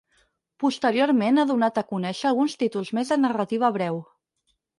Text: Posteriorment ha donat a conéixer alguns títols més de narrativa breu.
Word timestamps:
Posteriorment 0.63 1.37
ha 1.41 1.45
donat 1.51 1.77
a 1.81 1.83
conéixer 1.91 2.25
alguns 2.31 2.57
títols 2.63 2.91
més 3.01 3.13
de 3.15 3.19
narrativa 3.27 3.71
breu. 3.79 4.03